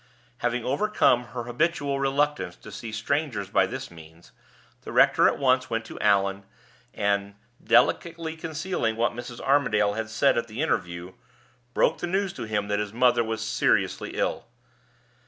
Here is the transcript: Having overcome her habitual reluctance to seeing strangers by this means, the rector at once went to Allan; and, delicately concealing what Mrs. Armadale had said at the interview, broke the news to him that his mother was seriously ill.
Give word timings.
Having 0.39 0.65
overcome 0.65 1.25
her 1.25 1.43
habitual 1.43 1.99
reluctance 1.99 2.55
to 2.55 2.71
seeing 2.71 2.91
strangers 2.91 3.49
by 3.49 3.67
this 3.67 3.91
means, 3.91 4.31
the 4.81 4.91
rector 4.91 5.27
at 5.27 5.37
once 5.37 5.69
went 5.69 5.85
to 5.85 5.99
Allan; 5.99 6.43
and, 6.91 7.35
delicately 7.63 8.35
concealing 8.35 8.95
what 8.95 9.11
Mrs. 9.13 9.39
Armadale 9.39 9.93
had 9.93 10.09
said 10.09 10.39
at 10.39 10.47
the 10.47 10.63
interview, 10.63 11.13
broke 11.75 11.99
the 11.99 12.07
news 12.07 12.33
to 12.33 12.45
him 12.45 12.67
that 12.67 12.79
his 12.79 12.91
mother 12.91 13.23
was 13.23 13.47
seriously 13.47 14.15
ill. 14.17 14.47